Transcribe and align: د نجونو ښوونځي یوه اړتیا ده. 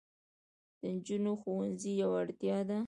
د 0.79 0.81
نجونو 0.95 1.31
ښوونځي 1.41 1.91
یوه 2.03 2.17
اړتیا 2.23 2.57
ده. 2.69 2.77